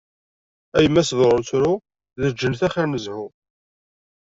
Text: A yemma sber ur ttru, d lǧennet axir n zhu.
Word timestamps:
A 0.77 0.79
yemma 0.83 1.03
sber 1.09 1.29
ur 1.35 1.41
ttru, 1.43 1.73
d 2.19 2.21
lǧennet 2.31 2.61
axir 2.67 2.87
n 2.87 2.93
zhu. 3.05 3.23